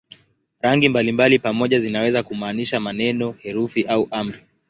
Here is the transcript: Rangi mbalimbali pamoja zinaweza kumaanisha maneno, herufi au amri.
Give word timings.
Rangi 0.61 0.89
mbalimbali 0.89 1.39
pamoja 1.39 1.79
zinaweza 1.79 2.23
kumaanisha 2.23 2.79
maneno, 2.79 3.31
herufi 3.41 3.83
au 3.83 4.07
amri. 4.11 4.39